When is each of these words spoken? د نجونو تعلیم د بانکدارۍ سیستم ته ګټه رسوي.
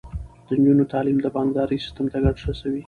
د 0.47 0.49
نجونو 0.59 0.83
تعلیم 0.93 1.17
د 1.21 1.27
بانکدارۍ 1.35 1.77
سیستم 1.85 2.05
ته 2.11 2.17
ګټه 2.23 2.41
رسوي. 2.49 2.79